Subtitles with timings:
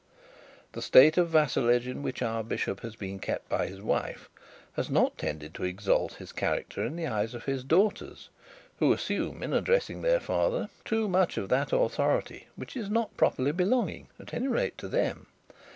[0.71, 4.31] The state of vassalage in which our bishop had been kept by his wife
[4.73, 8.29] has not tended to exalt his character in the eyes of his daughters,
[8.79, 13.51] who assume in addressing their father too much of that authority which is not properly
[13.51, 15.27] belonging, at any rate, to them.